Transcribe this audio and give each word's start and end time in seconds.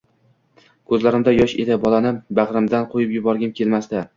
Ko‘zlarimda 0.93 1.35
yosh 1.35 1.53
edi, 1.65 1.77
bolani 1.85 2.15
bag‘rimdan 2.41 2.89
qo‘yib 2.95 3.17
yuborgim 3.19 3.57
kelmasdi. 3.61 4.07